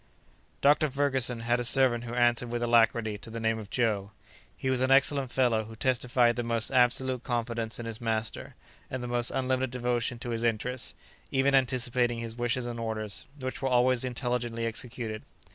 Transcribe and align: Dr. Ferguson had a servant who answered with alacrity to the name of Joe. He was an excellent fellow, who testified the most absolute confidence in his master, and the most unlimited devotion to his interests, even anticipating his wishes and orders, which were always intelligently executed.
Dr. 0.61 0.89
Ferguson 0.89 1.41
had 1.41 1.59
a 1.59 1.63
servant 1.63 2.05
who 2.05 2.15
answered 2.15 2.49
with 2.51 2.63
alacrity 2.63 3.19
to 3.19 3.29
the 3.29 3.39
name 3.39 3.59
of 3.59 3.69
Joe. 3.69 4.09
He 4.57 4.71
was 4.71 4.81
an 4.81 4.89
excellent 4.89 5.29
fellow, 5.29 5.65
who 5.65 5.75
testified 5.75 6.35
the 6.35 6.41
most 6.43 6.71
absolute 6.71 7.21
confidence 7.23 7.77
in 7.77 7.85
his 7.85 8.01
master, 8.01 8.55
and 8.89 9.03
the 9.03 9.07
most 9.07 9.29
unlimited 9.29 9.69
devotion 9.69 10.17
to 10.17 10.31
his 10.31 10.41
interests, 10.41 10.95
even 11.29 11.53
anticipating 11.53 12.17
his 12.17 12.35
wishes 12.35 12.65
and 12.65 12.79
orders, 12.79 13.27
which 13.41 13.61
were 13.61 13.69
always 13.69 14.03
intelligently 14.03 14.65
executed. 14.65 15.21